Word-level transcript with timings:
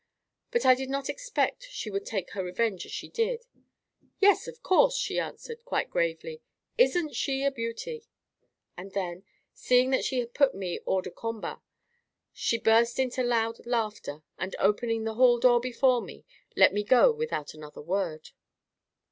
But 0.49 0.65
I 0.65 0.73
did 0.73 0.89
not 0.89 1.09
expect 1.09 1.69
she 1.69 1.91
would 1.91 2.07
take 2.07 2.31
her 2.31 2.43
revenge 2.43 2.87
as 2.87 2.91
she 2.91 3.07
did. 3.07 3.45
"Yes, 4.19 4.47
of 4.47 4.63
course," 4.63 4.97
she 4.97 5.19
answered, 5.19 5.63
quite 5.63 5.91
gravely. 5.91 6.41
"Isn't 6.75 7.15
she 7.15 7.43
a 7.43 7.51
beauty?" 7.51 8.07
And 8.75 8.93
then, 8.93 9.23
seeing 9.53 9.91
that 9.91 10.03
she 10.03 10.17
had 10.17 10.33
put 10.33 10.55
me 10.55 10.79
hors 10.87 11.03
de 11.03 11.11
combat, 11.11 11.59
she 12.33 12.57
burst 12.57 12.97
into 12.97 13.21
loud 13.21 13.63
laughter, 13.67 14.23
and, 14.39 14.55
opening 14.57 15.03
the 15.03 15.13
hall 15.13 15.37
door 15.37 15.61
for 15.79 16.01
me, 16.01 16.25
let 16.55 16.73
me 16.73 16.83
go 16.83 17.11
without 17.11 17.53
another 17.53 17.83
word. 17.83 18.31